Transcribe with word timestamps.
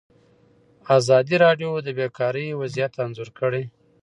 ازادي 0.97 1.35
راډیو 1.45 1.69
د 1.81 1.87
بیکاري 1.99 2.47
وضعیت 2.61 2.93
انځور 3.03 3.29
کړی. 3.39 3.63